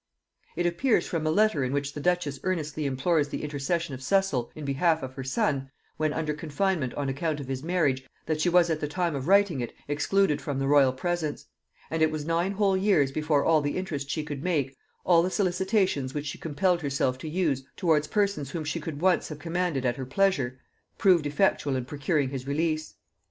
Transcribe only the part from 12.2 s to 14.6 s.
nine whole years before all the interest she could